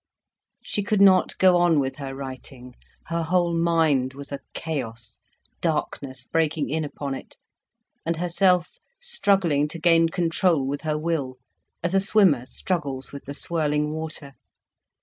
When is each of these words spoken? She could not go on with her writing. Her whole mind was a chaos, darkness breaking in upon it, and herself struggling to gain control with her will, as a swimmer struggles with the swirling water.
She 0.63 0.81
could 0.81 0.99
not 0.99 1.37
go 1.37 1.57
on 1.57 1.79
with 1.79 1.97
her 1.97 2.15
writing. 2.15 2.73
Her 3.05 3.21
whole 3.21 3.55
mind 3.55 4.15
was 4.15 4.31
a 4.31 4.39
chaos, 4.55 5.21
darkness 5.61 6.23
breaking 6.23 6.71
in 6.71 6.83
upon 6.83 7.13
it, 7.13 7.37
and 8.03 8.17
herself 8.17 8.79
struggling 8.99 9.67
to 9.67 9.77
gain 9.77 10.09
control 10.09 10.65
with 10.65 10.81
her 10.81 10.97
will, 10.97 11.37
as 11.83 11.93
a 11.93 11.99
swimmer 11.99 12.47
struggles 12.47 13.11
with 13.11 13.25
the 13.25 13.35
swirling 13.35 13.91
water. 13.91 14.33